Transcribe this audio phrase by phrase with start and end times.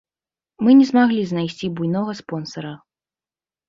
[0.67, 2.77] Мы не змаглі знайсці буйнога спонсара.